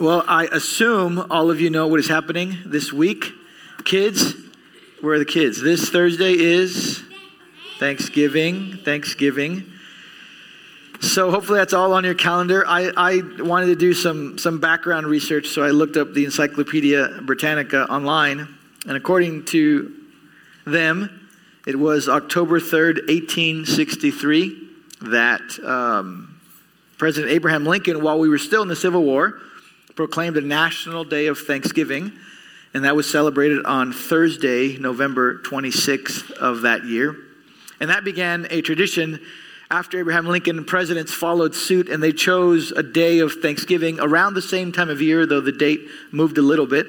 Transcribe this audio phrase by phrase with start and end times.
[0.00, 3.32] Well, I assume all of you know what is happening this week.
[3.82, 4.32] Kids,
[5.00, 5.60] where are the kids?
[5.60, 7.02] This Thursday is
[7.80, 8.78] Thanksgiving.
[8.84, 9.72] Thanksgiving.
[11.00, 12.64] So hopefully that's all on your calendar.
[12.64, 17.22] I, I wanted to do some, some background research, so I looked up the Encyclopedia
[17.22, 18.56] Britannica online.
[18.86, 19.96] And according to
[20.64, 21.28] them,
[21.66, 24.68] it was October 3rd, 1863,
[25.10, 26.40] that um,
[26.98, 29.40] President Abraham Lincoln, while we were still in the Civil War,
[29.98, 32.12] proclaimed a national day of thanksgiving,
[32.72, 37.16] and that was celebrated on Thursday, November 26th of that year.
[37.80, 39.18] And that began a tradition
[39.72, 44.40] after Abraham Lincoln presidents followed suit and they chose a day of Thanksgiving around the
[44.40, 45.80] same time of year, though the date
[46.12, 46.86] moved a little bit.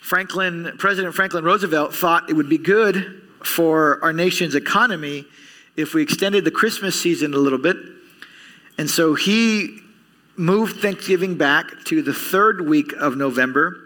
[0.00, 5.26] Franklin, President Franklin Roosevelt thought it would be good for our nation's economy
[5.76, 7.76] if we extended the Christmas season a little bit.
[8.78, 9.81] And so he
[10.42, 13.76] moved Thanksgiving back to the third week of November,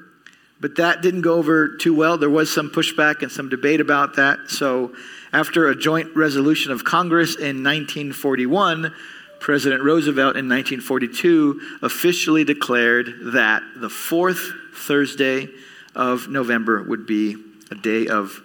[0.59, 2.17] but that didn't go over too well.
[2.17, 4.49] There was some pushback and some debate about that.
[4.49, 4.95] So,
[5.35, 8.95] after a joint resolution of Congress in 1941,
[9.39, 15.49] President Roosevelt in 1942 officially declared that the fourth Thursday
[15.95, 17.37] of November would be
[17.71, 18.41] a day of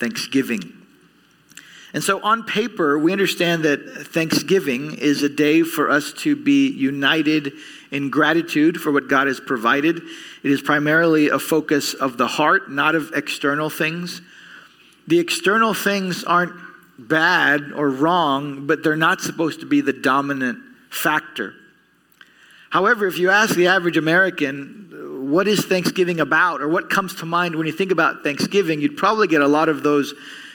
[0.00, 0.81] Thanksgiving.
[1.94, 6.70] And so, on paper, we understand that Thanksgiving is a day for us to be
[6.70, 7.52] united
[7.90, 9.98] in gratitude for what God has provided.
[10.42, 14.22] It is primarily a focus of the heart, not of external things.
[15.06, 16.54] The external things aren't
[16.98, 21.54] bad or wrong, but they're not supposed to be the dominant factor.
[22.70, 27.26] However, if you ask the average American, what is Thanksgiving about, or what comes to
[27.26, 30.14] mind when you think about Thanksgiving, you'd probably get a lot of those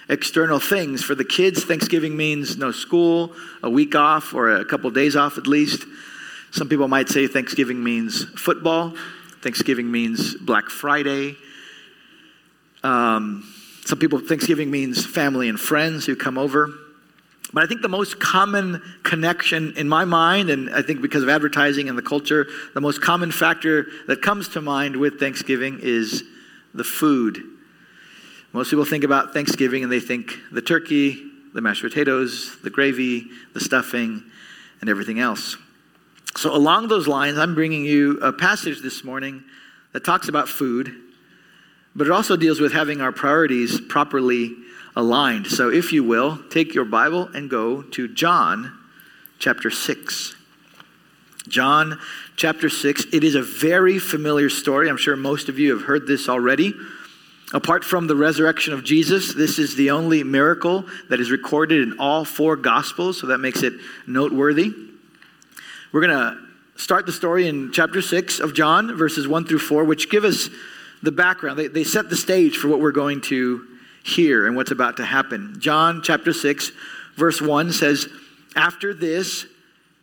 [0.09, 1.03] external things.
[1.03, 5.15] For the kids, Thanksgiving means no school, a week off, or a couple of days
[5.15, 5.85] off at least.
[6.51, 8.95] Some people might say Thanksgiving means football.
[9.41, 11.35] Thanksgiving means Black Friday.
[12.83, 13.53] Um,
[13.85, 16.73] some people, Thanksgiving means family and friends who come over.
[17.53, 21.29] But I think the most common connection in my mind, and I think because of
[21.29, 26.23] advertising and the culture, the most common factor that comes to mind with Thanksgiving is
[26.73, 27.56] the food
[28.57, 31.23] most people think about Thanksgiving and they think the turkey,
[31.53, 34.23] the mashed potatoes, the gravy, the stuffing,
[34.81, 35.57] and everything else.
[36.35, 39.43] So, along those lines, I'm bringing you a passage this morning
[39.93, 40.91] that talks about food,
[41.95, 44.55] but it also deals with having our priorities properly
[44.95, 45.45] aligned.
[45.45, 48.75] So, if you will, take your Bible and go to John
[49.37, 50.35] chapter 6.
[51.47, 51.99] John
[52.35, 53.05] chapter 6.
[53.13, 54.89] It is a very familiar story.
[54.89, 56.73] I'm sure most of you have heard this already.
[57.53, 61.97] Apart from the resurrection of Jesus, this is the only miracle that is recorded in
[61.97, 63.73] all four Gospels, so that makes it
[64.05, 64.73] noteworthy.
[65.93, 66.37] We're going to
[66.75, 70.49] start the story in chapter 6 of John, verses 1 through 4, which give us
[71.01, 71.57] the background.
[71.57, 73.65] They, they set the stage for what we're going to
[74.03, 75.55] hear and what's about to happen.
[75.59, 76.71] John chapter 6,
[77.15, 78.09] verse 1 says,
[78.57, 79.45] After this,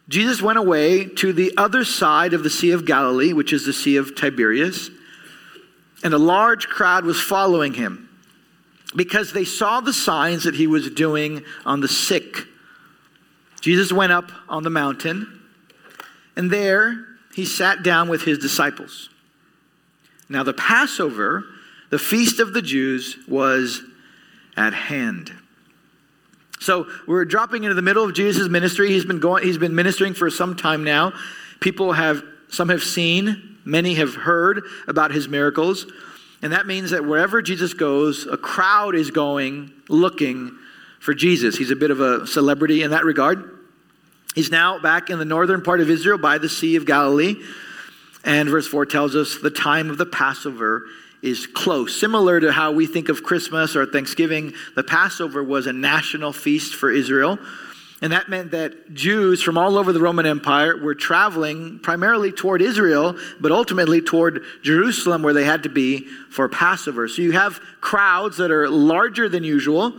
[0.08, 3.72] Jesus went away to the other side of the Sea of Galilee, which is the
[3.74, 4.90] Sea of Tiberias
[6.04, 8.08] and a large crowd was following him
[8.94, 12.44] because they saw the signs that he was doing on the sick.
[13.62, 15.42] Jesus went up on the mountain,
[16.36, 19.08] and there he sat down with his disciples.
[20.28, 21.44] Now, the Passover,
[21.90, 23.82] the feast of the Jews, was
[24.56, 25.32] at hand.
[26.60, 28.90] So we're dropping into the middle of Jesus' ministry.
[28.90, 31.14] He's been going, he's been ministering for some time now.
[31.60, 35.86] People have, some have seen, Many have heard about his miracles.
[36.42, 40.58] And that means that wherever Jesus goes, a crowd is going looking
[41.00, 41.56] for Jesus.
[41.56, 43.58] He's a bit of a celebrity in that regard.
[44.34, 47.36] He's now back in the northern part of Israel by the Sea of Galilee.
[48.24, 50.86] And verse 4 tells us the time of the Passover
[51.22, 51.98] is close.
[51.98, 56.74] Similar to how we think of Christmas or Thanksgiving, the Passover was a national feast
[56.74, 57.38] for Israel.
[58.04, 62.60] And that meant that Jews from all over the Roman Empire were traveling primarily toward
[62.60, 67.08] Israel, but ultimately toward Jerusalem, where they had to be for Passover.
[67.08, 69.94] So you have crowds that are larger than usual.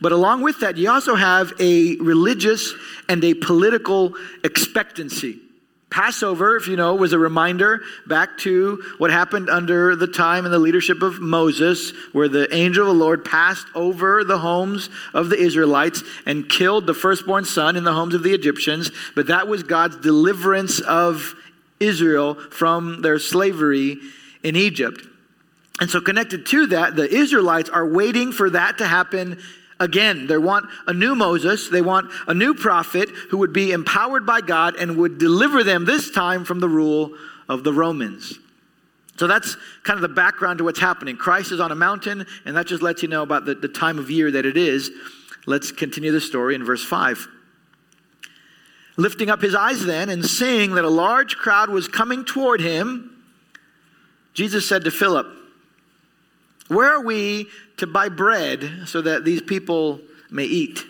[0.00, 2.72] But along with that, you also have a religious
[3.10, 5.38] and a political expectancy.
[5.92, 10.52] Passover, if you know, was a reminder back to what happened under the time and
[10.52, 15.28] the leadership of Moses, where the angel of the Lord passed over the homes of
[15.28, 18.90] the Israelites and killed the firstborn son in the homes of the Egyptians.
[19.14, 21.34] But that was God's deliverance of
[21.78, 23.98] Israel from their slavery
[24.42, 25.06] in Egypt.
[25.78, 29.38] And so, connected to that, the Israelites are waiting for that to happen
[29.82, 30.26] again.
[30.26, 34.40] They want a new Moses, they want a new prophet who would be empowered by
[34.40, 37.14] God and would deliver them this time from the rule
[37.48, 38.38] of the Romans.
[39.16, 41.16] So that's kind of the background to what's happening.
[41.16, 43.98] Christ is on a mountain, and that just lets you know about the, the time
[43.98, 44.90] of year that it is.
[45.46, 47.28] Let's continue the story in verse 5.
[48.96, 53.22] Lifting up his eyes then and seeing that a large crowd was coming toward him,
[54.34, 55.26] Jesus said to Philip,
[56.72, 57.48] Where are we
[57.78, 60.84] to buy bread so that these people may eat?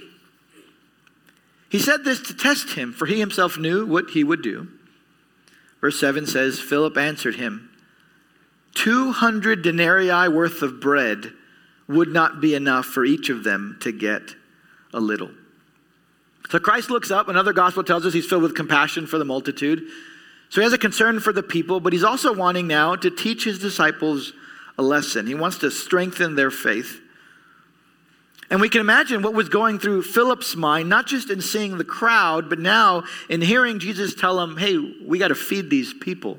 [1.69, 4.69] He said this to test him, for he himself knew what he would do.
[5.81, 7.70] Verse 7 says, Philip answered him,
[8.75, 11.32] 200 denarii worth of bread
[11.88, 14.34] would not be enough for each of them to get
[14.94, 15.31] a little.
[16.50, 19.82] So Christ looks up, another gospel tells us he's filled with compassion for the multitude.
[20.50, 23.44] So he has a concern for the people, but he's also wanting now to teach
[23.44, 24.34] his disciples
[24.78, 25.26] a lesson.
[25.26, 27.00] He wants to strengthen their faith.
[28.50, 31.84] And we can imagine what was going through Philip's mind, not just in seeing the
[31.84, 34.76] crowd, but now in hearing Jesus tell him, hey,
[35.06, 36.38] we got to feed these people.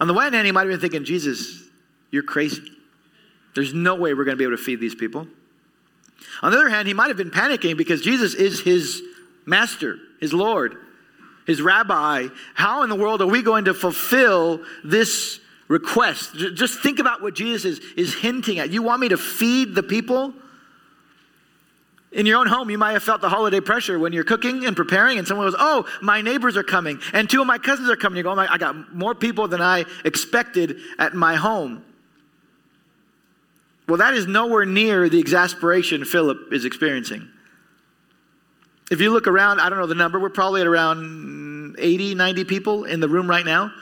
[0.00, 1.62] On the one hand, he might have been thinking, Jesus,
[2.10, 2.62] you're crazy.
[3.54, 5.28] There's no way we're going to be able to feed these people.
[6.42, 9.02] On the other hand, he might have been panicking because Jesus is his
[9.46, 10.76] master, his Lord,
[11.46, 12.28] his rabbi.
[12.54, 16.34] How in the world are we going to fulfill this request?
[16.34, 18.70] Just think about what Jesus is, is hinting at.
[18.70, 20.34] You want me to feed the people?
[22.14, 24.76] In your own home, you might have felt the holiday pressure when you're cooking and
[24.76, 27.96] preparing, and someone goes, Oh, my neighbors are coming, and two of my cousins are
[27.96, 28.18] coming.
[28.18, 31.84] You go, oh my, I got more people than I expected at my home.
[33.88, 37.28] Well, that is nowhere near the exasperation Philip is experiencing.
[38.90, 42.44] If you look around, I don't know the number, we're probably at around 80, 90
[42.44, 43.72] people in the room right now.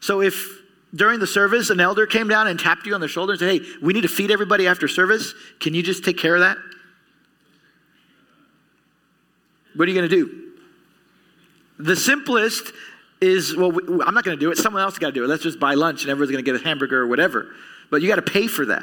[0.00, 0.55] So if
[0.96, 3.50] during the service an elder came down and tapped you on the shoulder and said,
[3.50, 6.56] Hey, we need to feed everybody after service, can you just take care of that?
[9.74, 10.42] What are you going to do?
[11.78, 12.72] The simplest
[13.20, 13.70] is, well,
[14.06, 14.56] I'm not going to do it.
[14.56, 15.28] Someone else got to do it.
[15.28, 17.48] Let's just buy lunch and everyone's going to get a hamburger or whatever.
[17.90, 18.82] But you got to pay for that.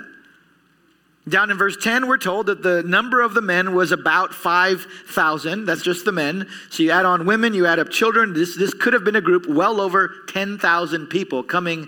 [1.27, 5.65] Down in verse 10, we're told that the number of the men was about 5,000.
[5.65, 6.49] That's just the men.
[6.69, 8.33] So you add on women, you add up children.
[8.33, 11.87] This, this could have been a group well over 10,000 people coming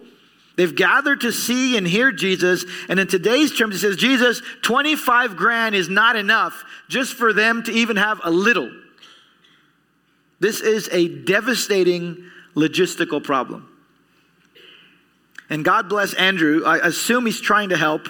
[0.57, 2.65] They've gathered to see and hear Jesus.
[2.89, 7.63] And in today's terms, he says, Jesus, 25 grand is not enough just for them
[7.65, 8.71] to even have a little.
[10.41, 13.69] This is a devastating logistical problem.
[15.49, 16.65] And God bless Andrew.
[16.65, 18.09] I assume he's trying to help.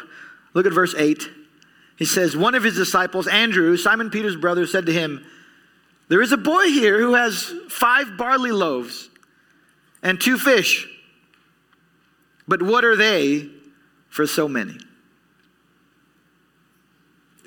[0.55, 1.29] Look at verse 8.
[1.97, 5.25] He says, One of his disciples, Andrew, Simon Peter's brother, said to him,
[6.09, 9.09] There is a boy here who has five barley loaves
[10.03, 10.89] and two fish.
[12.47, 13.49] But what are they
[14.09, 14.79] for so many?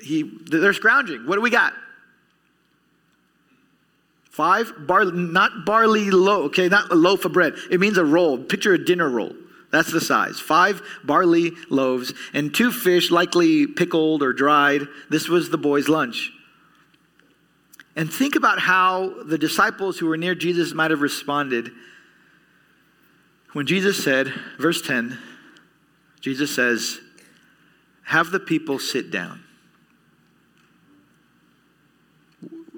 [0.00, 1.26] He, they're scrounging.
[1.26, 1.72] What do we got?
[4.30, 7.54] Five barley, not barley loaf, okay, not a loaf of bread.
[7.70, 8.36] It means a roll.
[8.36, 9.34] Picture a dinner roll.
[9.70, 10.38] That's the size.
[10.38, 14.82] Five barley loaves and two fish, likely pickled or dried.
[15.10, 16.32] This was the boy's lunch.
[17.96, 21.70] And think about how the disciples who were near Jesus might have responded
[23.56, 25.16] when Jesus said, verse 10,
[26.20, 27.00] Jesus says,
[28.04, 29.42] Have the people sit down.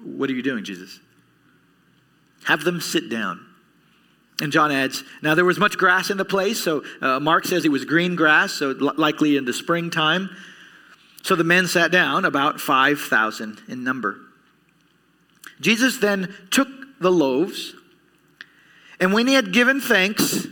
[0.05, 1.01] What are you doing, Jesus?
[2.45, 3.45] Have them sit down.
[4.41, 7.65] And John adds, Now there was much grass in the place, so uh, Mark says
[7.65, 10.31] it was green grass, so likely in the springtime.
[11.25, 14.21] So the men sat down, about 5,000 in number.
[15.61, 16.69] Jesus then took
[17.01, 17.75] the loaves,
[19.01, 20.47] and when he had given thanks,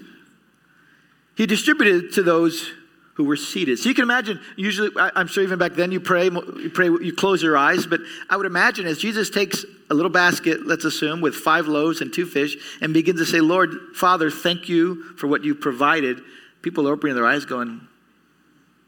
[1.36, 2.72] he distributed to those
[3.14, 3.78] who were seated.
[3.78, 7.14] So you can imagine, usually, I'm sure even back then you pray, you pray, you
[7.14, 11.22] close your eyes, but I would imagine as Jesus takes a little basket, let's assume,
[11.22, 15.28] with five loaves and two fish, and begins to say, Lord, Father, thank you for
[15.28, 16.20] what you provided,
[16.60, 17.86] people are opening their eyes going,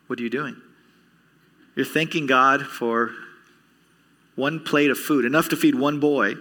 [0.08, 0.60] What are you doing?
[1.74, 3.12] You're thanking God for
[4.36, 6.34] one plate of food, enough to feed one boy,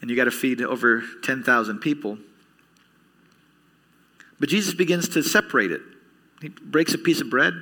[0.00, 2.18] and you got to feed over 10,000 people.
[4.40, 5.80] But Jesus begins to separate it.
[6.40, 7.54] He breaks a piece of bread,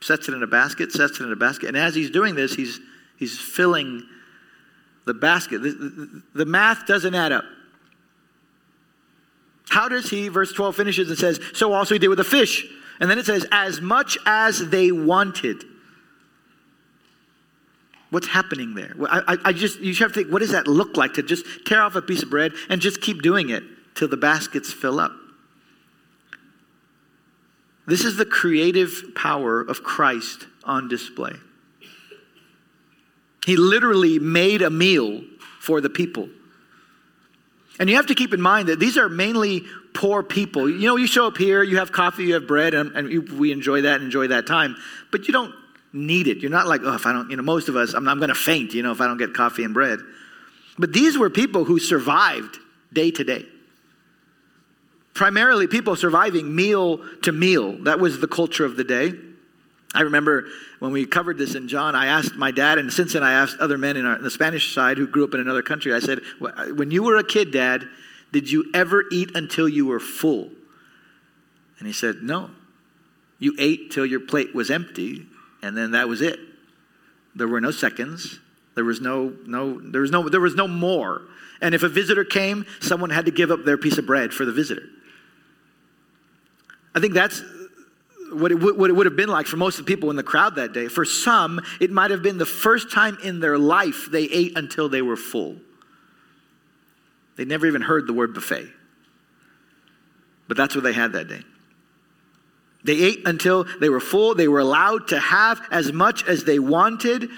[0.00, 1.68] sets it in a basket, sets it in a basket.
[1.68, 2.80] And as he's doing this, he's,
[3.16, 4.06] he's filling
[5.06, 5.62] the basket.
[5.62, 7.44] The, the, the math doesn't add up.
[9.68, 12.66] How does he, verse 12 finishes and says, So also he did with the fish.
[13.00, 15.64] And then it says, As much as they wanted.
[18.10, 18.94] What's happening there?
[19.08, 21.80] I, I, just, you have to think, what does that look like to just tear
[21.80, 23.62] off a piece of bread and just keep doing it
[23.94, 25.12] till the baskets fill up?
[27.90, 31.32] This is the creative power of Christ on display.
[33.44, 35.22] He literally made a meal
[35.58, 36.28] for the people.
[37.80, 40.70] And you have to keep in mind that these are mainly poor people.
[40.70, 43.50] You know, you show up here, you have coffee, you have bread, and, and we
[43.50, 44.76] enjoy that and enjoy that time,
[45.10, 45.52] but you don't
[45.92, 46.38] need it.
[46.38, 48.28] You're not like, oh, if I don't, you know, most of us, I'm, I'm going
[48.28, 49.98] to faint, you know, if I don't get coffee and bread.
[50.78, 52.58] But these were people who survived
[52.92, 53.46] day to day
[55.20, 57.76] primarily people surviving meal to meal.
[57.82, 59.12] That was the culture of the day.
[59.94, 60.46] I remember
[60.78, 63.58] when we covered this in John, I asked my dad, and since then I asked
[63.58, 65.98] other men in, our, in the Spanish side who grew up in another country, I
[65.98, 67.86] said, When you were a kid, Dad,
[68.32, 70.48] did you ever eat until you were full?
[71.78, 72.48] And he said, No.
[73.38, 75.26] You ate till your plate was empty,
[75.60, 76.40] and then that was it.
[77.34, 78.40] There were no seconds.
[78.74, 81.20] There was no, no, there was no, there was no more.
[81.60, 84.46] And if a visitor came, someone had to give up their piece of bread for
[84.46, 84.84] the visitor.
[86.94, 87.42] I think that's
[88.32, 90.16] what it, w- what it would have been like for most of the people in
[90.16, 90.88] the crowd that day.
[90.88, 94.88] For some, it might have been the first time in their life they ate until
[94.88, 95.56] they were full.
[97.36, 98.68] They never even heard the word buffet.
[100.48, 101.42] But that's what they had that day.
[102.82, 104.34] They ate until they were full.
[104.34, 107.22] They were allowed to have as much as they wanted.
[107.22, 107.30] And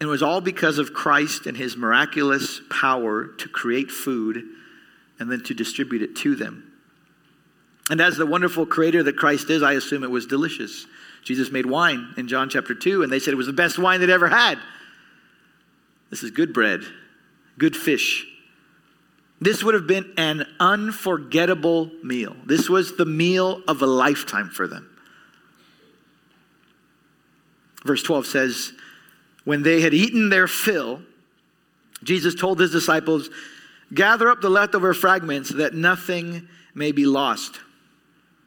[0.00, 4.44] it was all because of Christ and his miraculous power to create food
[5.18, 6.67] and then to distribute it to them.
[7.90, 10.86] And as the wonderful creator that Christ is, I assume it was delicious.
[11.22, 14.00] Jesus made wine in John chapter 2, and they said it was the best wine
[14.00, 14.58] they'd ever had.
[16.10, 16.82] This is good bread,
[17.58, 18.26] good fish.
[19.40, 22.34] This would have been an unforgettable meal.
[22.44, 24.90] This was the meal of a lifetime for them.
[27.84, 28.72] Verse 12 says,
[29.44, 31.02] When they had eaten their fill,
[32.02, 33.30] Jesus told his disciples,
[33.94, 37.60] Gather up the leftover fragments that nothing may be lost.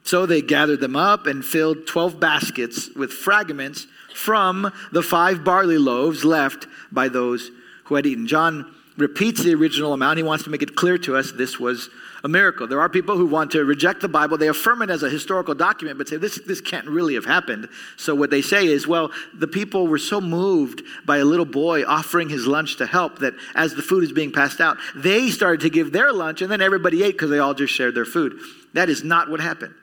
[0.03, 5.77] So they gathered them up and filled 12 baskets with fragments from the five barley
[5.77, 7.51] loaves left by those
[7.85, 8.27] who had eaten.
[8.27, 10.17] John repeats the original amount.
[10.17, 11.89] He wants to make it clear to us this was
[12.23, 12.67] a miracle.
[12.67, 14.37] There are people who want to reject the Bible.
[14.37, 17.67] They affirm it as a historical document, but say this, this can't really have happened.
[17.97, 21.83] So what they say is, well, the people were so moved by a little boy
[21.83, 25.61] offering his lunch to help that as the food is being passed out, they started
[25.61, 28.39] to give their lunch and then everybody ate because they all just shared their food.
[28.73, 29.73] That is not what happened.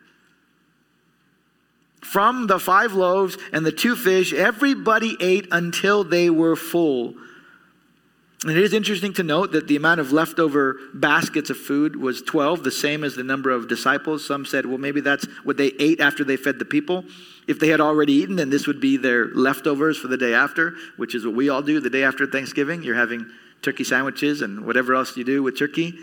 [2.00, 7.14] From the five loaves and the two fish, everybody ate until they were full.
[8.45, 12.23] And it is interesting to note that the amount of leftover baskets of food was
[12.23, 14.25] 12, the same as the number of disciples.
[14.25, 17.05] Some said, well, maybe that's what they ate after they fed the people.
[17.49, 20.75] If they had already eaten, then this would be their leftovers for the day after,
[20.97, 22.85] which is what we all do the day after Thanksgiving.
[22.85, 23.28] You're having
[23.61, 25.99] turkey sandwiches and whatever else you do with turkey.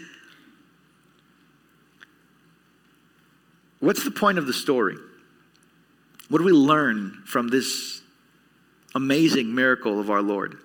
[3.79, 4.97] What's the point of the story?
[6.29, 8.01] What do we learn from this
[8.95, 10.57] amazing miracle of our Lord?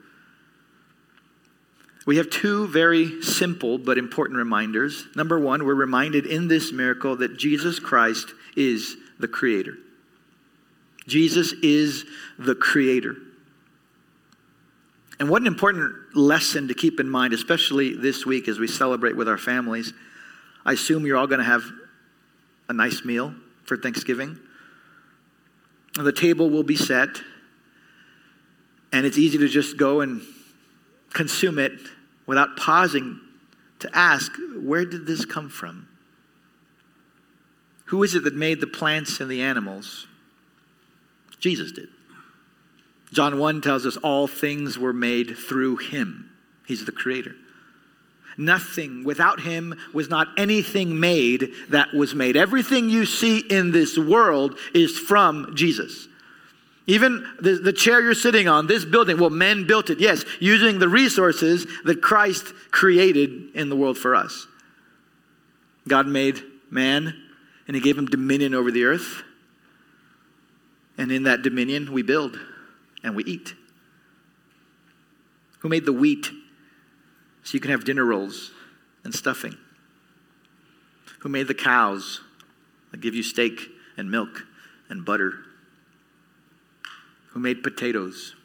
[2.06, 5.04] We have two very simple but important reminders.
[5.14, 9.76] Number one, we're reminded in this miracle that Jesus Christ is the Creator.
[11.06, 12.06] Jesus is
[12.38, 13.16] the Creator.
[15.18, 19.16] And what an important lesson to keep in mind, especially this week as we celebrate
[19.16, 19.92] with our families.
[20.64, 21.62] I assume you're all going to have
[22.70, 24.38] a nice meal for Thanksgiving.
[26.02, 27.08] The table will be set,
[28.92, 30.22] and it's easy to just go and
[31.12, 31.72] consume it
[32.26, 33.20] without pausing
[33.80, 35.88] to ask, where did this come from?
[37.86, 40.06] Who is it that made the plants and the animals?
[41.38, 41.88] Jesus did.
[43.12, 46.30] John 1 tells us all things were made through him.
[46.66, 47.34] He's the creator.
[48.36, 49.04] Nothing.
[49.04, 52.36] Without him was not anything made that was made.
[52.36, 56.08] Everything you see in this world is from Jesus.
[56.86, 60.78] Even the, the chair you're sitting on, this building, well, men built it, yes, using
[60.78, 64.46] the resources that Christ created in the world for us.
[65.86, 67.14] God made man,
[67.66, 69.22] and he gave him dominion over the earth.
[70.98, 72.38] And in that dominion, we build
[73.02, 73.54] and we eat.
[75.60, 76.28] Who made the wheat
[77.50, 78.52] so you can have dinner rolls
[79.02, 79.56] and stuffing?
[81.18, 82.20] Who made the cows
[82.92, 83.60] that give you steak
[83.96, 84.46] and milk
[84.88, 85.34] and butter?
[87.30, 88.36] Who made potatoes?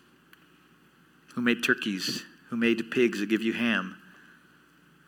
[1.36, 2.24] Who made turkeys?
[2.50, 3.96] Who made pigs that give you ham?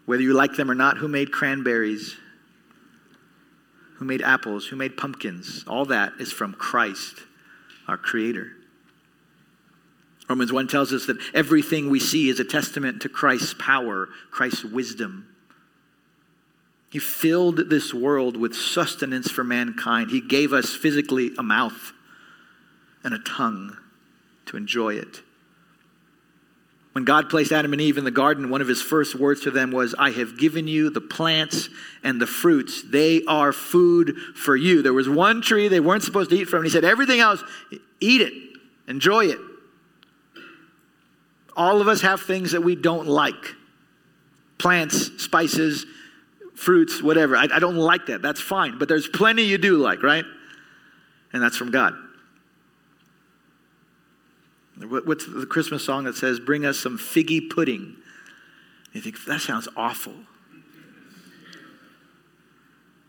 [0.06, 2.18] Whether you like them or not, who made cranberries?
[3.96, 4.68] Who made apples?
[4.68, 5.63] Who made pumpkins?
[5.68, 7.16] All that is from Christ,
[7.88, 8.51] our Creator.
[10.30, 14.66] Romans 1 tells us that everything we see is a testament to Christ's power, Christ's
[14.66, 15.34] wisdom.
[16.90, 20.12] He filled this world with sustenance for mankind.
[20.12, 21.94] He gave us physically a mouth
[23.04, 23.78] and a tongue
[24.48, 25.22] to enjoy it.
[26.94, 29.52] When God placed Adam and Eve in the garden, one of his first words to
[29.52, 31.70] them was, I have given you the plants
[32.04, 32.82] and the fruits.
[32.82, 34.82] They are food for you.
[34.82, 37.44] There was one tree they weren't supposed to eat from, and he said, Everything else,
[38.00, 38.34] eat it,
[38.88, 39.38] enjoy it.
[41.58, 43.56] All of us have things that we don't like
[44.60, 45.86] plants, spices,
[46.56, 47.36] fruits, whatever.
[47.36, 48.22] I, I, don't like that.
[48.22, 48.78] That's fine.
[48.78, 50.26] But there's plenty you do like, right?
[51.34, 51.94] And that's from God.
[54.80, 57.96] What's the Christmas song that says, Bring us some figgy pudding?
[58.94, 60.14] You think, that sounds awful.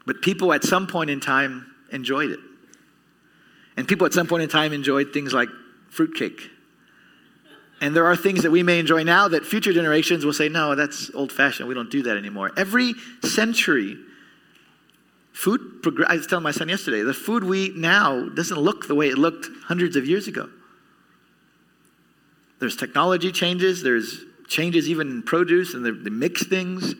[0.06, 2.40] But people at some point in time enjoyed it.
[3.76, 5.50] And people at some point in time enjoyed things like
[5.90, 6.50] fruitcake
[7.80, 10.74] and there are things that we may enjoy now that future generations will say, no,
[10.74, 11.68] that's old fashioned.
[11.68, 12.50] We don't do that anymore.
[12.56, 13.96] Every century,
[15.32, 15.60] food,
[16.08, 19.08] I was telling my son yesterday, the food we eat now doesn't look the way
[19.08, 20.48] it looked hundreds of years ago.
[22.58, 26.94] There's technology changes, there's changes even in produce and they mix things.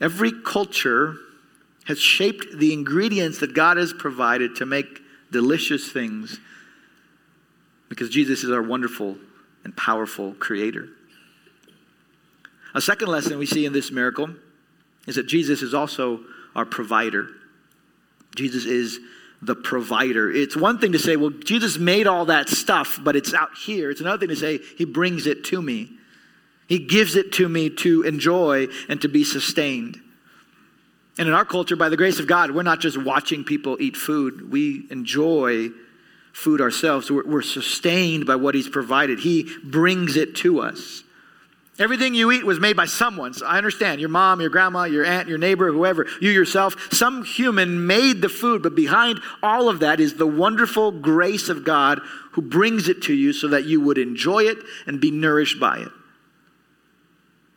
[0.00, 1.16] Every culture
[1.86, 5.00] has shaped the ingredients that God has provided to make
[5.32, 6.38] delicious things
[7.88, 9.16] because Jesus is our wonderful
[9.64, 10.88] and powerful creator.
[12.74, 14.30] A second lesson we see in this miracle
[15.06, 16.20] is that Jesus is also
[16.54, 17.28] our provider.
[18.36, 19.00] Jesus is
[19.40, 20.30] the provider.
[20.30, 23.90] It's one thing to say, well, Jesus made all that stuff, but it's out here.
[23.90, 25.90] It's another thing to say, He brings it to me.
[26.66, 30.00] He gives it to me to enjoy and to be sustained.
[31.18, 33.96] And in our culture, by the grace of God, we're not just watching people eat
[33.96, 35.68] food, we enjoy
[36.34, 37.10] food ourselves.
[37.10, 39.20] We're, we're sustained by what He's provided.
[39.20, 41.02] He brings it to us.
[41.78, 43.34] Everything you eat was made by someone.
[43.34, 46.76] So I understand your mom, your grandma, your aunt, your neighbor, whoever, you yourself.
[46.92, 51.64] Some human made the food, but behind all of that is the wonderful grace of
[51.64, 52.00] God
[52.32, 55.78] who brings it to you so that you would enjoy it and be nourished by
[55.78, 55.88] it.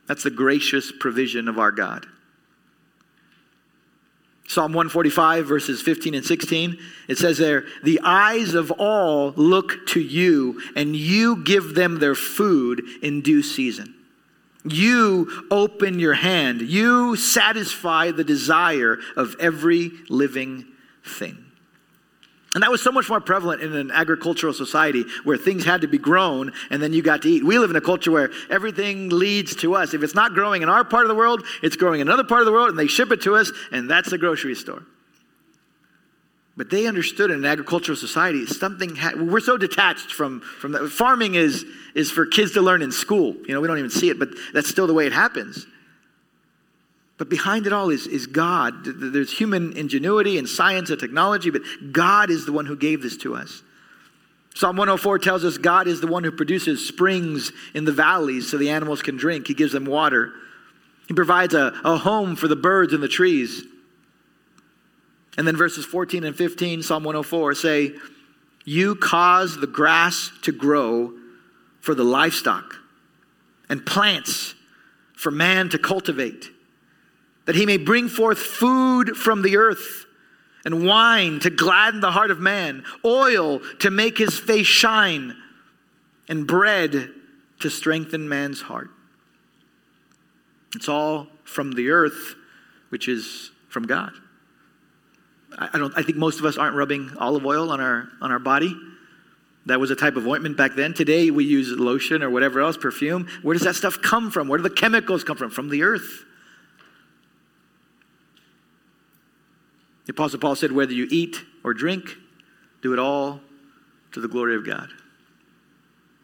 [0.08, 2.08] That's the gracious provision of our God.
[4.50, 6.78] Psalm 145, verses 15 and 16,
[7.10, 12.16] it says there, The eyes of all look to you, and you give them their
[12.16, 13.94] food in due season.
[14.64, 20.66] You open your hand, you satisfy the desire of every living
[21.04, 21.47] thing.
[22.54, 25.88] And that was so much more prevalent in an agricultural society where things had to
[25.88, 27.44] be grown and then you got to eat.
[27.44, 29.94] We live in a culture where everything leads to us.
[29.94, 32.42] If it's not growing in our part of the world, it's growing in another part
[32.42, 34.84] of the world and they ship it to us, and that's the grocery store.
[36.56, 38.96] But they understood in an agricultural society something.
[38.96, 40.90] Ha- we're so detached from from that.
[40.90, 43.36] Farming is is for kids to learn in school.
[43.48, 45.68] You know, we don't even see it, but that's still the way it happens.
[47.18, 48.86] But behind it all is, is God.
[48.86, 53.18] There's human ingenuity and science and technology, but God is the one who gave this
[53.18, 53.64] to us.
[54.54, 58.58] Psalm 104 tells us God is the one who produces springs in the valleys so
[58.58, 59.48] the animals can drink.
[59.48, 60.34] He gives them water.
[61.08, 63.64] He provides a, a home for the birds and the trees.
[65.38, 67.94] And then verses 14 and 15, Psalm 104 say,
[68.66, 71.14] You cause the grass to grow
[71.80, 72.76] for the livestock
[73.70, 74.56] and plants
[75.14, 76.50] for man to cultivate
[77.48, 80.06] that he may bring forth food from the earth,
[80.66, 85.34] and wine to gladden the heart of man, oil to make his face shine,
[86.28, 87.10] and bread
[87.62, 88.90] to strengthen man's heart.
[90.76, 92.36] It's all from the earth,
[92.90, 94.12] which is from God.
[95.58, 98.40] I, don't, I think most of us aren't rubbing olive oil on our, on our
[98.40, 98.76] body.
[99.68, 100.94] That was a type of ointment back then.
[100.94, 103.28] Today we use lotion or whatever else, perfume.
[103.42, 104.50] Where does that stuff come from?
[104.50, 105.50] Where do the chemicals come from?
[105.50, 106.26] From the earth.
[110.08, 112.15] The Apostle Paul said, whether you eat or drink,
[112.82, 113.41] do it all
[114.13, 114.89] to the glory of God.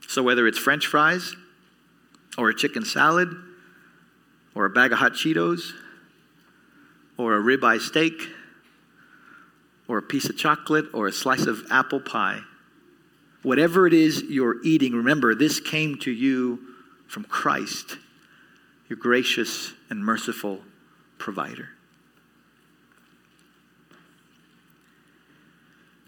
[0.07, 1.35] So whether it's French fries,
[2.37, 3.35] or a chicken salad,
[4.55, 5.73] or a bag of hot Cheetos,
[7.17, 8.29] or a ribeye steak,
[9.87, 12.39] or a piece of chocolate, or a slice of apple pie,
[13.41, 16.59] whatever it is you're eating, remember, this came to you
[17.07, 17.97] from Christ,
[18.87, 20.61] your gracious and merciful
[21.17, 21.69] provider.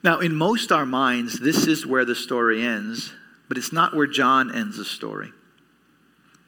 [0.05, 3.11] Now, in most our minds, this is where the story ends,
[3.47, 5.31] but it's not where John ends the story.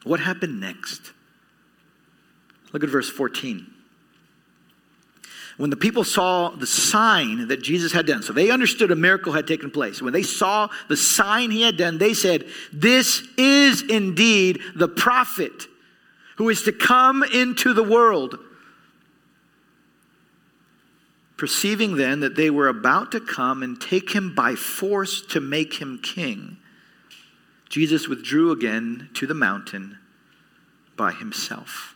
[0.03, 1.11] What happened next?
[2.71, 3.65] Look at verse 14.
[5.57, 9.33] When the people saw the sign that Jesus had done, so they understood a miracle
[9.33, 10.03] had taken place.
[10.03, 15.65] When they saw the sign he had done, they said, This is indeed the prophet
[16.35, 18.37] who is to come into the world.
[21.37, 25.75] Perceiving then that they were about to come and take him by force to make
[25.75, 26.57] him king,
[27.69, 29.99] Jesus withdrew again to the mountain
[30.95, 31.95] by himself.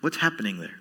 [0.00, 0.80] What's happening there?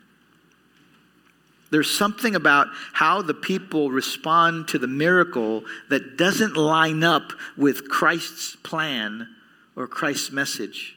[1.71, 7.89] There's something about how the people respond to the miracle that doesn't line up with
[7.89, 9.27] Christ's plan
[9.75, 10.95] or Christ's message.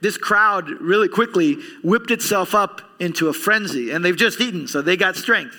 [0.00, 4.80] This crowd really quickly whipped itself up into a frenzy, and they've just eaten, so
[4.80, 5.56] they got strength.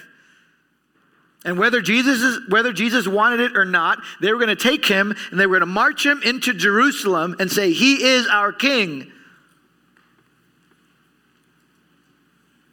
[1.45, 4.85] And whether Jesus, is, whether Jesus wanted it or not, they were going to take
[4.85, 8.51] him and they were going to march him into Jerusalem and say, He is our
[8.51, 9.09] king.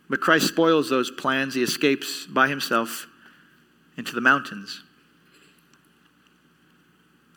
[0.09, 1.55] But Christ spoils those plans.
[1.55, 3.07] He escapes by himself
[3.97, 4.83] into the mountains.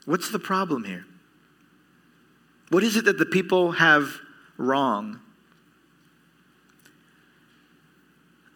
[0.05, 1.05] What's the problem here?
[2.69, 4.19] What is it that the people have
[4.57, 5.19] wrong?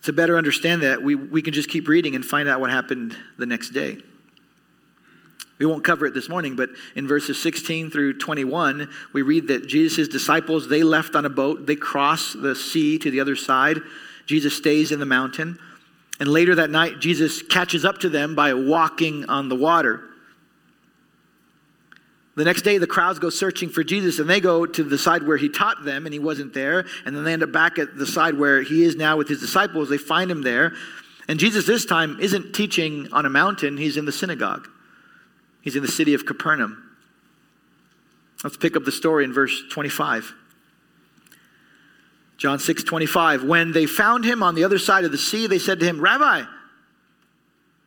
[0.04, 3.16] To better understand that, we, we can just keep reading and find out what happened
[3.38, 3.98] the next day.
[5.60, 9.68] We won't cover it this morning, but in verses 16 through 21, we read that
[9.68, 11.66] Jesus' disciples, they left on a boat.
[11.66, 13.80] They cross the sea to the other side.
[14.26, 15.58] Jesus stays in the mountain.
[16.20, 20.04] And later that night, Jesus catches up to them by walking on the water.
[22.36, 25.22] The next day, the crowds go searching for Jesus, and they go to the side
[25.24, 26.86] where he taught them, and he wasn't there.
[27.06, 29.40] And then they end up back at the side where he is now with his
[29.40, 29.90] disciples.
[29.90, 30.74] They find him there.
[31.28, 34.68] And Jesus, this time, isn't teaching on a mountain, he's in the synagogue.
[35.62, 36.80] He's in the city of Capernaum.
[38.44, 40.34] Let's pick up the story in verse 25.
[42.38, 43.44] John 6 25.
[43.44, 46.02] When they found him on the other side of the sea, they said to him,
[46.02, 46.44] Rabbi,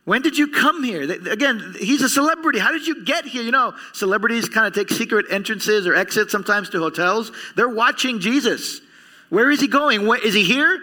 [0.07, 1.03] when did you come here?
[1.03, 2.61] Again, he's a celebrity.
[2.61, 3.43] How did you get here?
[3.43, 7.33] You know, celebrities kind of take secret entrances or exits sometimes to hotels.
[7.57, 8.81] They're watching Jesus.
[9.31, 10.09] Where is he going?
[10.23, 10.81] Is he here?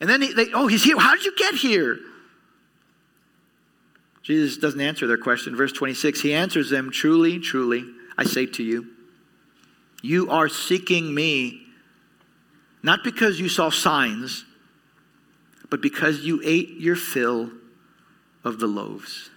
[0.00, 0.98] And then they, oh, he's here.
[0.98, 2.00] How did you get here?
[4.24, 5.54] Jesus doesn't answer their question.
[5.54, 7.84] Verse 26, he answers them, Truly, truly,
[8.18, 8.88] I say to you,
[10.02, 11.62] you are seeking me,
[12.82, 14.44] not because you saw signs,
[15.70, 17.52] but because you ate your fill
[18.44, 19.30] of the loaves.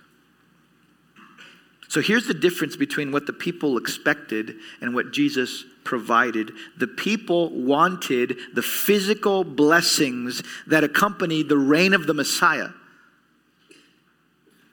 [1.94, 6.52] So here's the difference between what the people expected and what Jesus provided.
[6.78, 12.70] The people wanted the physical blessings that accompanied the reign of the Messiah,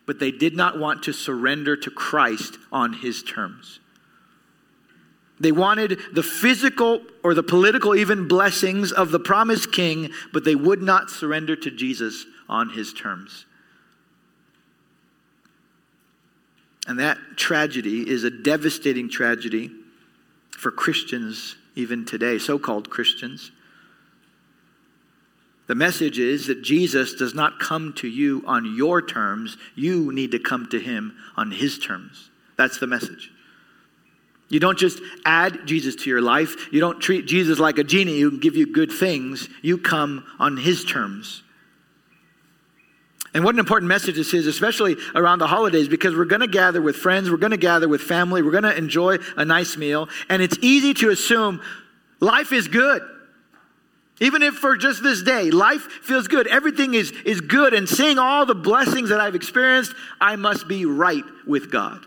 [0.06, 3.80] but they did not want to surrender to Christ on his terms.
[5.38, 10.54] They wanted the physical or the political, even blessings of the promised king, but they
[10.54, 13.44] would not surrender to Jesus on his terms.
[16.90, 19.70] And that tragedy is a devastating tragedy
[20.50, 23.52] for Christians even today, so called Christians.
[25.68, 29.56] The message is that Jesus does not come to you on your terms.
[29.76, 32.28] You need to come to him on his terms.
[32.58, 33.30] That's the message.
[34.48, 36.72] You don't just add Jesus to your life.
[36.72, 39.48] You don't treat Jesus like a genie who can give you good things.
[39.62, 41.44] You come on his terms.
[43.32, 46.48] And what an important message this is, especially around the holidays, because we're going to
[46.48, 49.76] gather with friends, we're going to gather with family, we're going to enjoy a nice
[49.76, 51.60] meal, and it's easy to assume
[52.18, 53.02] life is good.
[54.20, 58.18] Even if for just this day, life feels good, everything is, is good, and seeing
[58.18, 62.04] all the blessings that I've experienced, I must be right with God.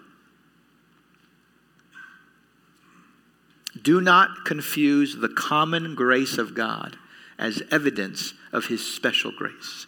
[3.81, 6.97] Do not confuse the common grace of God
[7.39, 9.88] as evidence of his special grace.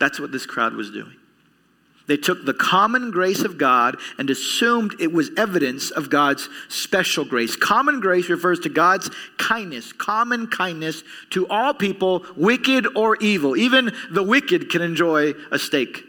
[0.00, 1.14] That's what this crowd was doing.
[2.06, 7.24] They took the common grace of God and assumed it was evidence of God's special
[7.24, 7.54] grace.
[7.54, 13.56] Common grace refers to God's kindness, common kindness to all people, wicked or evil.
[13.56, 16.02] Even the wicked can enjoy a steak.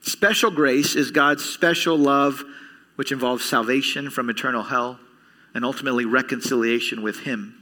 [0.00, 2.42] Special grace is God's special love,
[2.96, 4.98] which involves salvation from eternal hell
[5.54, 7.61] and ultimately reconciliation with Him.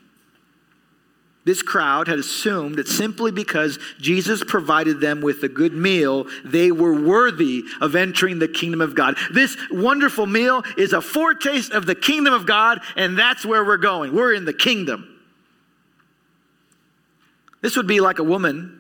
[1.44, 6.70] This crowd had assumed that simply because Jesus provided them with a good meal, they
[6.70, 9.16] were worthy of entering the kingdom of God.
[9.32, 13.78] This wonderful meal is a foretaste of the kingdom of God, and that's where we're
[13.78, 14.14] going.
[14.14, 15.18] We're in the kingdom.
[17.62, 18.76] This would be like a woman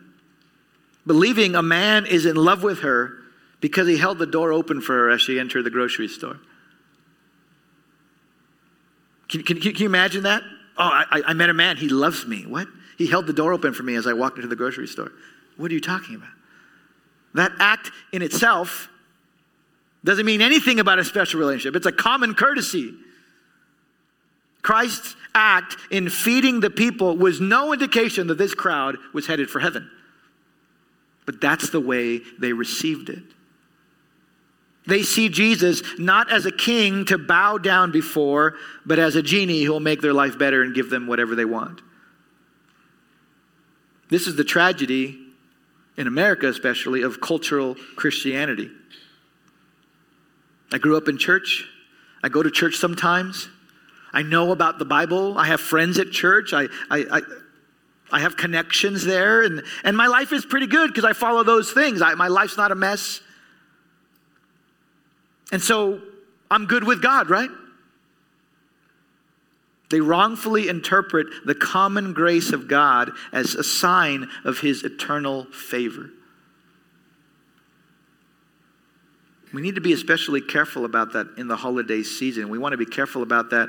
[1.06, 3.16] believing a man is in love with her
[3.60, 6.38] because he held the door open for her as she entered the grocery store.
[9.28, 10.42] Can, can, can you imagine that?
[10.80, 11.76] Oh, I, I met a man.
[11.76, 12.46] He loves me.
[12.46, 12.66] What?
[12.96, 15.12] He held the door open for me as I walked into the grocery store.
[15.58, 16.30] What are you talking about?
[17.34, 18.88] That act in itself
[20.02, 22.94] doesn't mean anything about a special relationship, it's a common courtesy.
[24.62, 29.60] Christ's act in feeding the people was no indication that this crowd was headed for
[29.60, 29.90] heaven.
[31.24, 33.22] But that's the way they received it.
[34.90, 39.62] They see Jesus not as a king to bow down before, but as a genie
[39.62, 41.80] who will make their life better and give them whatever they want.
[44.08, 45.16] This is the tragedy,
[45.96, 48.68] in America especially, of cultural Christianity.
[50.72, 51.64] I grew up in church.
[52.24, 53.48] I go to church sometimes.
[54.12, 55.38] I know about the Bible.
[55.38, 56.52] I have friends at church.
[56.52, 57.20] I, I, I,
[58.10, 59.42] I have connections there.
[59.42, 62.02] And, and my life is pretty good because I follow those things.
[62.02, 63.20] I, my life's not a mess.
[65.52, 66.00] And so
[66.50, 67.50] I'm good with God, right?
[69.90, 76.10] They wrongfully interpret the common grace of God as a sign of his eternal favor.
[79.52, 82.48] We need to be especially careful about that in the holiday season.
[82.50, 83.68] We want to be careful about that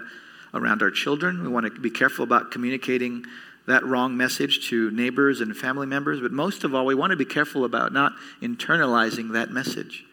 [0.53, 1.41] around our children.
[1.41, 3.25] We want to be careful about communicating
[3.67, 6.19] that wrong message to neighbors and family members.
[6.19, 8.13] But most of all, we want to be careful about not
[8.43, 10.05] internalizing that message.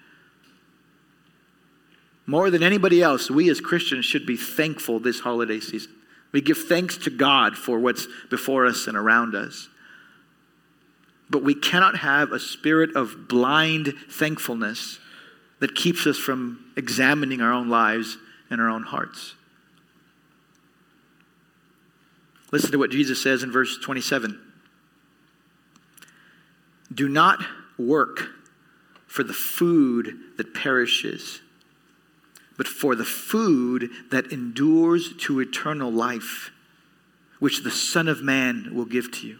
[2.28, 5.92] More than anybody else, we as Christians should be thankful this holiday season.
[6.30, 9.70] We give thanks to God for what's before us and around us.
[11.30, 14.98] But we cannot have a spirit of blind thankfulness
[15.60, 18.18] that keeps us from examining our own lives
[18.50, 19.34] and our own hearts.
[22.52, 24.38] Listen to what Jesus says in verse 27
[26.92, 27.42] Do not
[27.78, 28.28] work
[29.06, 31.40] for the food that perishes
[32.58, 36.50] but for the food that endures to eternal life,
[37.38, 39.38] which the Son of Man will give to you.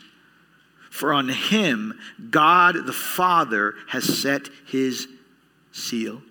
[0.89, 1.99] For on him
[2.31, 5.07] God the Father has set his
[5.73, 6.23] seal.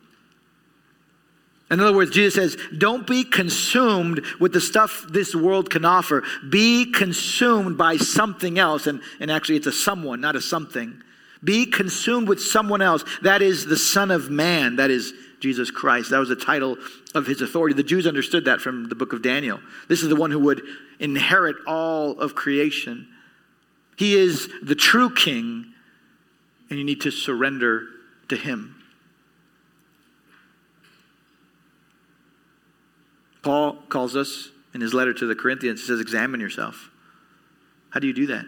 [1.69, 6.23] In other words, Jesus says, don't be consumed with the stuff this world can offer.
[6.49, 8.87] Be consumed by something else.
[8.87, 11.01] And, and actually, it's a someone, not a something.
[11.43, 13.03] Be consumed with someone else.
[13.21, 14.77] That is the Son of Man.
[14.77, 16.09] That is Jesus Christ.
[16.09, 16.77] That was the title
[17.13, 17.75] of his authority.
[17.75, 19.59] The Jews understood that from the book of Daniel.
[19.87, 20.61] This is the one who would
[20.99, 23.07] inherit all of creation.
[23.97, 25.73] He is the true king,
[26.69, 27.87] and you need to surrender
[28.29, 28.75] to him.
[33.41, 36.89] Paul calls us in his letter to the Corinthians, he says, Examine yourself.
[37.89, 38.45] How do you do that?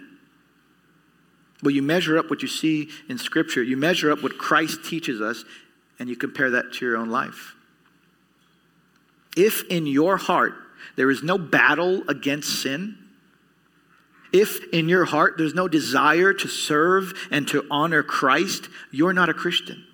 [1.63, 3.63] Well, you measure up what you see in Scripture.
[3.63, 5.43] You measure up what Christ teaches us,
[5.99, 7.55] and you compare that to your own life.
[9.37, 10.53] If in your heart
[10.95, 12.97] there is no battle against sin,
[14.31, 19.29] if in your heart there's no desire to serve and to honor Christ, you're not
[19.29, 19.85] a Christian.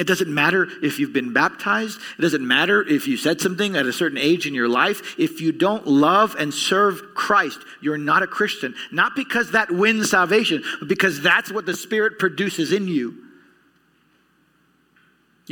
[0.00, 2.00] It doesn't matter if you've been baptized.
[2.18, 5.14] It doesn't matter if you said something at a certain age in your life.
[5.18, 8.74] If you don't love and serve Christ, you're not a Christian.
[8.90, 13.16] Not because that wins salvation, but because that's what the Spirit produces in you.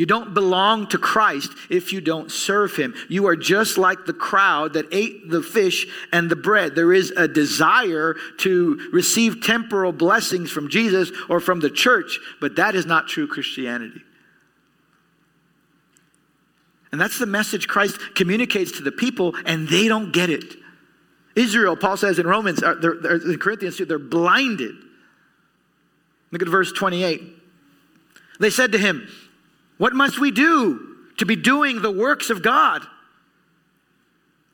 [0.01, 2.95] You don't belong to Christ if you don't serve him.
[3.11, 6.75] You are just like the crowd that ate the fish and the bread.
[6.75, 12.57] There is a desire to receive temporal blessings from Jesus or from the church, but
[12.57, 14.01] that is not true Christianity.
[16.93, 20.57] And that's the message Christ communicates to the people, and they don't get it.
[21.37, 24.77] Israel, Paul says in Romans, uh, they're, they're, in Corinthians, they're blinded.
[26.31, 27.37] Look at verse 28.
[28.41, 29.07] They said to him,
[29.81, 32.87] what must we do to be doing the works of God?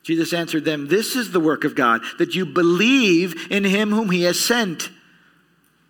[0.05, 4.11] Jesus answered them, This is the work of God, that you believe in him whom
[4.11, 4.89] he has sent.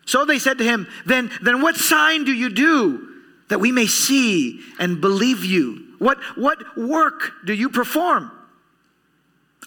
[0.07, 3.09] So they said to him, Then, then what sign do you do
[3.49, 5.87] that we may see and believe you?
[5.99, 8.33] What, what work do you perform?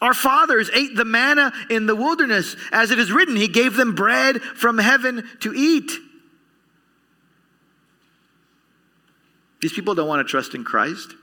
[0.01, 2.55] Our fathers ate the manna in the wilderness.
[2.71, 5.91] As it is written, He gave them bread from heaven to eat.
[9.61, 11.13] These people don't want to trust in Christ.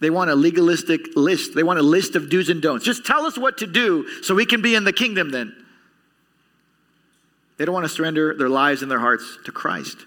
[0.00, 1.54] They want a legalistic list.
[1.54, 2.84] They want a list of do's and don'ts.
[2.84, 5.54] Just tell us what to do so we can be in the kingdom then.
[7.58, 9.98] They don't want to surrender their lives and their hearts to Christ.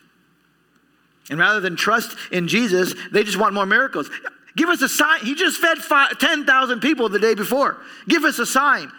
[1.30, 4.10] And rather than trust in Jesus, they just want more miracles.
[4.56, 5.20] Give us a sign.
[5.22, 5.78] He just fed
[6.20, 7.78] 10,000 people the day before.
[8.08, 8.92] Give us a sign.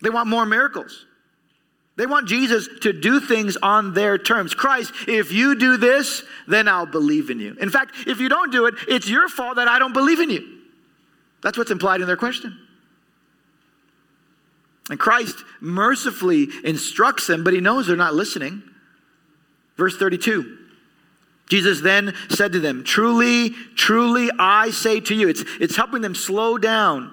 [0.00, 1.04] They want more miracles.
[1.98, 4.54] They want Jesus to do things on their terms.
[4.54, 7.56] Christ, if you do this, then I'll believe in you.
[7.60, 10.30] In fact, if you don't do it, it's your fault that I don't believe in
[10.30, 10.58] you.
[11.42, 12.56] That's what's implied in their question.
[14.88, 18.62] And Christ mercifully instructs them, but he knows they're not listening.
[19.76, 20.56] Verse 32.
[21.48, 26.14] Jesus then said to them, Truly, truly, I say to you, it's, it's helping them
[26.14, 27.12] slow down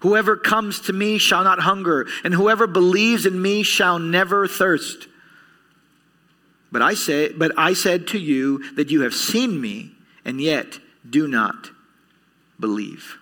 [0.00, 5.08] Whoever comes to me shall not hunger, and whoever believes in me shall never thirst.
[6.72, 9.92] But I say, but I said to you that you have seen me,
[10.24, 11.70] and yet do not
[12.58, 13.18] believe.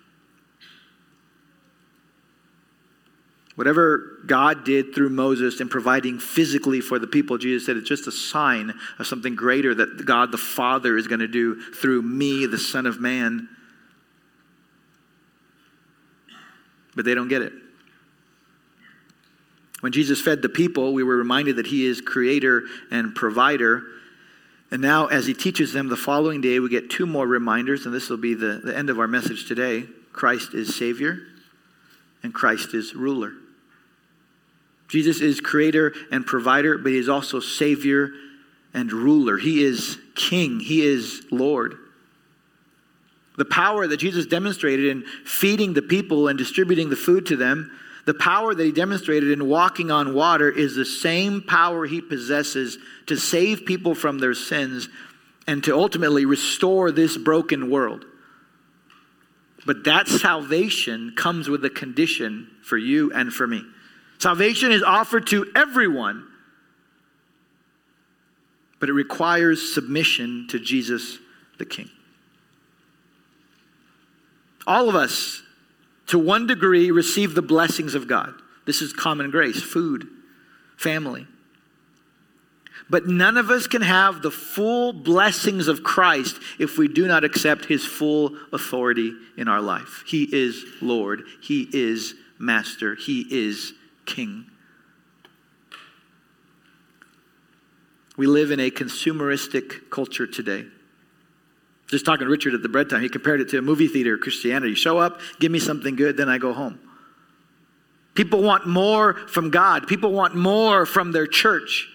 [3.57, 8.07] Whatever God did through Moses in providing physically for the people, Jesus said it's just
[8.07, 12.47] a sign of something greater that God the Father is going to do through me,
[12.47, 13.49] the Son of Man.
[16.99, 17.53] But they don't get it.
[19.83, 23.85] When Jesus fed the people, we were reminded that he is creator and provider.
[24.73, 27.95] And now, as he teaches them the following day, we get two more reminders, and
[27.95, 31.21] this will be the, the end of our message today Christ is Savior,
[32.25, 33.31] and Christ is ruler.
[34.89, 38.11] Jesus is creator and provider, but he is also Savior
[38.75, 39.39] and ruler.
[39.39, 41.77] He is King, he is Lord.
[43.39, 47.71] The power that Jesus demonstrated in feeding the people and distributing the food to them,
[48.05, 52.79] the power that he demonstrated in walking on water is the same power he possesses
[53.07, 54.89] to save people from their sins
[55.47, 58.05] and to ultimately restore this broken world.
[59.65, 63.63] But that salvation comes with a condition for you and for me.
[64.19, 66.27] Salvation is offered to everyone,
[68.81, 71.19] but it requires submission to Jesus
[71.59, 71.89] the King.
[74.69, 75.43] All of us,
[76.09, 78.35] to one degree, receive the blessings of God.
[78.67, 80.07] This is common grace food,
[80.77, 81.27] family.
[82.91, 87.25] But none of us can have the full blessings of Christ if we do not
[87.25, 90.05] accept his full authority in our life.
[90.07, 93.73] He is Lord, he is Master, he is
[94.05, 94.45] King.
[98.19, 100.67] We live in a consumeristic culture today.
[101.89, 104.19] Just talking to Richard at the bread time, he compared it to a movie theater
[104.19, 104.75] Christianity.
[104.75, 106.79] Show up, give me something good, then I go home.
[108.15, 111.89] People want more from God, people want more from their church.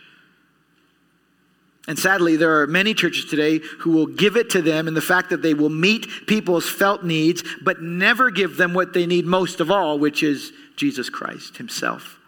[1.86, 5.01] And sadly, there are many churches today who will give it to them in the
[5.01, 9.25] fact that they will meet people's felt needs, but never give them what they need
[9.25, 12.19] most of all, which is Jesus Christ Himself.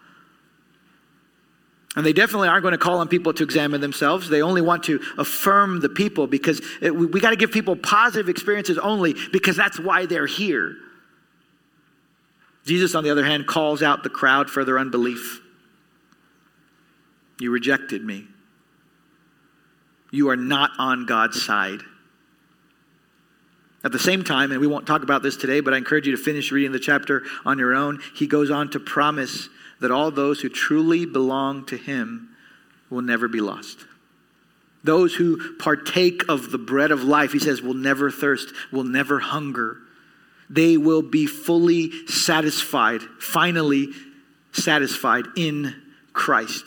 [1.95, 4.27] And they definitely aren't going to call on people to examine themselves.
[4.27, 7.75] They only want to affirm the people because it, we, we got to give people
[7.75, 10.75] positive experiences only because that's why they're here.
[12.65, 15.39] Jesus, on the other hand, calls out the crowd for their unbelief.
[17.39, 18.27] You rejected me.
[20.11, 21.81] You are not on God's side.
[23.83, 26.15] At the same time, and we won't talk about this today, but I encourage you
[26.15, 28.01] to finish reading the chapter on your own.
[28.15, 29.47] He goes on to promise
[29.85, 32.27] that all those who truly belong to him
[32.89, 33.85] will never be lost.
[34.83, 39.19] Those who partake of the bread of life, he says, will never thirst, will never
[39.19, 39.77] hunger.
[40.49, 43.89] They will be fully satisfied, finally
[44.53, 45.75] satisfied in
[46.13, 46.65] Christ.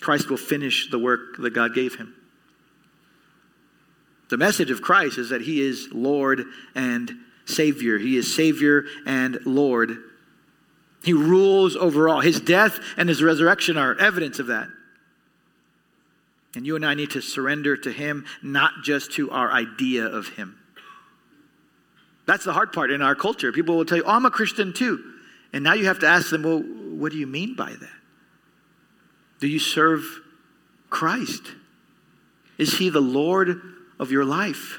[0.00, 2.14] Christ will finish the work that God gave him.
[4.30, 6.44] The message of Christ is that he is Lord
[6.74, 7.12] and
[7.44, 7.98] Savior.
[7.98, 9.98] He is Savior and Lord.
[11.04, 12.20] He rules over all.
[12.20, 14.68] His death and his resurrection are evidence of that.
[16.54, 20.28] And you and I need to surrender to him, not just to our idea of
[20.28, 20.58] him.
[22.26, 23.52] That's the hard part in our culture.
[23.52, 25.12] People will tell you, oh, I'm a Christian too.
[25.52, 27.88] And now you have to ask them, well, what do you mean by that?
[29.40, 30.04] Do you serve
[30.88, 31.42] Christ?
[32.56, 33.60] Is he the Lord
[33.98, 34.78] of your life?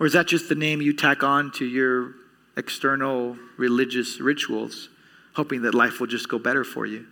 [0.00, 2.14] Or is that just the name you tack on to your
[2.56, 4.88] external religious rituals,
[5.34, 7.06] hoping that life will just go better for you?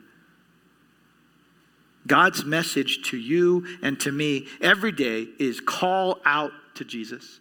[2.07, 7.41] God's message to you and to me every day is call out to Jesus.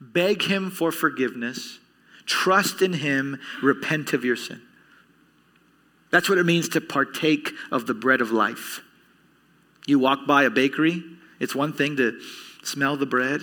[0.00, 1.78] Beg him for forgiveness.
[2.24, 3.38] Trust in him.
[3.62, 4.62] Repent of your sin.
[6.10, 8.80] That's what it means to partake of the bread of life.
[9.86, 11.02] You walk by a bakery,
[11.40, 12.20] it's one thing to
[12.62, 13.40] smell the bread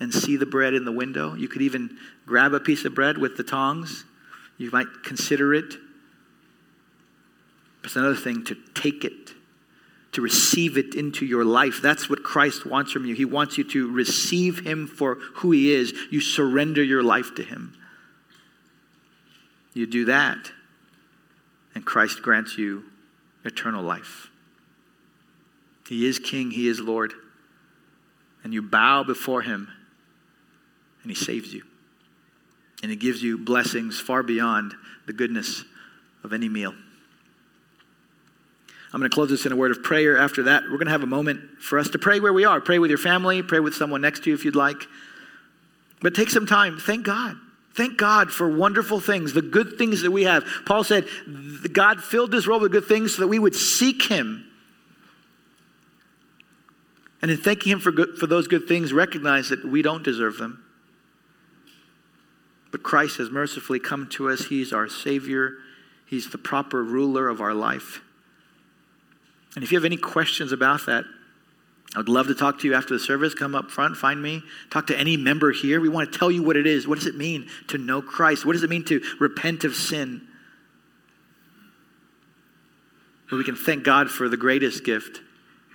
[0.00, 1.34] and see the bread in the window.
[1.34, 1.98] You could even
[2.32, 4.06] grab a piece of bread with the tongs.
[4.56, 5.74] You might consider it.
[7.84, 9.32] It's another thing to take it,
[10.12, 11.80] to receive it into your life.
[11.82, 13.14] That's what Christ wants from you.
[13.14, 15.92] He wants you to receive Him for who He is.
[16.10, 17.76] You surrender your life to Him.
[19.74, 20.52] You do that,
[21.74, 22.84] and Christ grants you
[23.44, 24.30] eternal life.
[25.86, 27.12] He is King, He is Lord.
[28.42, 29.68] And you bow before Him,
[31.02, 31.64] and He saves you.
[32.82, 34.74] And it gives you blessings far beyond
[35.06, 35.64] the goodness
[36.24, 36.74] of any meal.
[38.92, 40.18] I'm going to close this in a word of prayer.
[40.18, 42.60] After that, we're going to have a moment for us to pray where we are.
[42.60, 44.86] Pray with your family, pray with someone next to you if you'd like.
[46.02, 46.78] But take some time.
[46.78, 47.36] Thank God.
[47.74, 50.44] Thank God for wonderful things, the good things that we have.
[50.66, 51.06] Paul said,
[51.72, 54.46] God filled this world with good things so that we would seek Him.
[57.22, 60.36] And in thanking Him for, good, for those good things, recognize that we don't deserve
[60.36, 60.61] them.
[62.72, 64.46] But Christ has mercifully come to us.
[64.46, 65.58] He's our Savior,
[66.06, 68.02] He's the proper ruler of our life.
[69.54, 71.04] And if you have any questions about that,
[71.94, 73.34] I would love to talk to you after the service.
[73.34, 74.42] Come up front, find me.
[74.70, 75.80] Talk to any member here.
[75.80, 76.88] We want to tell you what it is.
[76.88, 78.46] What does it mean to know Christ?
[78.46, 80.26] What does it mean to repent of sin?
[83.28, 85.20] Where we can thank God for the greatest gift,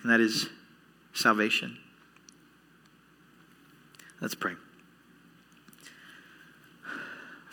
[0.01, 0.49] and that is
[1.13, 1.77] salvation.
[4.21, 4.53] Let's pray.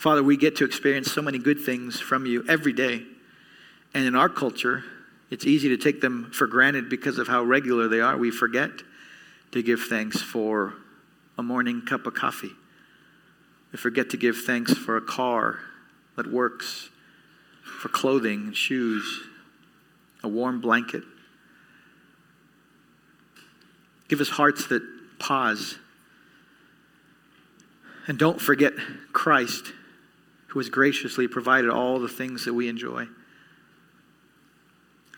[0.05, 3.01] Father, we get to experience so many good things from you every day.
[3.95, 4.85] And in our culture,
[5.31, 8.15] it's easy to take them for granted because of how regular they are.
[8.15, 8.69] We forget
[9.53, 10.75] to give thanks for
[11.39, 12.51] a morning cup of coffee.
[13.73, 15.61] We forget to give thanks for a car
[16.17, 16.91] that works,
[17.63, 19.23] for clothing and shoes,
[20.23, 21.05] a warm blanket.
[24.09, 24.83] Give us hearts that
[25.19, 25.79] pause.
[28.07, 28.75] And don't forget
[29.15, 29.73] Christ,
[30.55, 33.09] who has graciously provided all the things that we enjoy.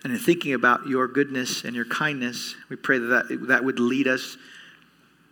[0.02, 3.78] And in thinking about your goodness and your kindness, we pray that that, that would
[3.78, 4.38] lead us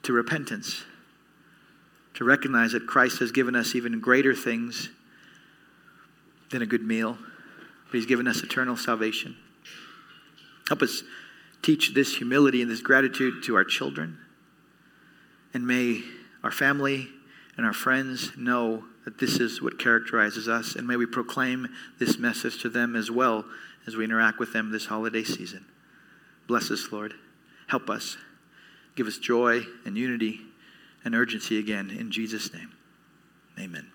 [0.02, 0.84] to repentance,
[2.12, 4.90] to recognize that Christ has given us even greater things
[6.50, 7.16] than a good meal,
[7.86, 9.38] but He's given us eternal salvation.
[10.68, 11.02] Help us
[11.62, 14.18] teach this humility and this gratitude to our children.
[15.55, 16.02] And may
[16.42, 17.09] our family
[17.57, 20.74] and our friends know that this is what characterizes us.
[20.74, 23.44] And may we proclaim this message to them as well
[23.86, 25.66] as we interact with them this holiday season.
[26.46, 27.14] Bless us, Lord.
[27.68, 28.16] Help us.
[28.96, 30.40] Give us joy and unity
[31.05, 31.90] and urgency again.
[31.90, 32.72] In Jesus' name,
[33.59, 33.93] amen.